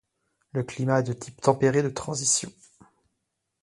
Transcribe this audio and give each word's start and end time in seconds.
Le 0.53 0.63
climat 0.63 1.01
est 1.01 1.03
de 1.03 1.13
type 1.13 1.39
tempéré 1.41 1.83
de 1.83 1.89
transition. 1.89 2.51